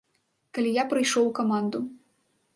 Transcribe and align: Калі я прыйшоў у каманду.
Калі 0.57 0.71
я 0.77 0.83
прыйшоў 0.95 1.23
у 1.33 1.35
каманду. 1.41 1.85